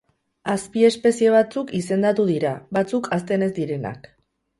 [0.51, 4.09] Azpiespezie batzuk izendatu dira; batzuk hazten ez direnak.